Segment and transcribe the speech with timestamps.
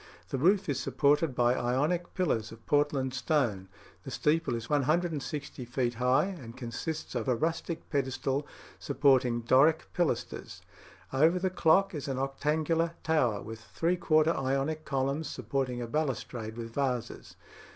[0.29, 3.67] The roof is supported by Ionic pillars of Portland stone.
[4.01, 8.47] The steeple is 160 feet high, and consists of a rustic pedestal
[8.79, 10.63] supporting Doric pilasters;
[11.13, 16.57] over the clock is an octangular tower, with three quarter Ionic columns supporting a balustrade
[16.57, 17.35] with vases.